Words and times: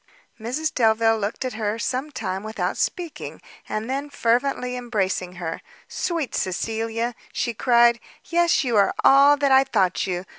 Mrs 0.39 0.73
Delvile 0.73 1.19
looked 1.19 1.45
at 1.45 1.53
her 1.53 1.77
some 1.77 2.09
time 2.09 2.41
without 2.41 2.75
speaking, 2.75 3.39
and 3.69 3.87
then, 3.87 4.09
fervently 4.09 4.75
embracing 4.75 5.33
her, 5.33 5.61
"sweet 5.87 6.33
Cecilia!" 6.33 7.13
she 7.31 7.53
cried, 7.53 7.99
"yes, 8.25 8.63
you 8.63 8.75
are 8.77 8.95
all 9.03 9.37
that 9.37 9.51
I 9.51 9.63
thought 9.63 10.07
you! 10.07 10.25